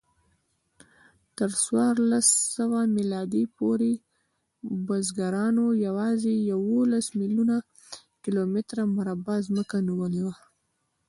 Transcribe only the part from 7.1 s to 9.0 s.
میلیونه کیلومتره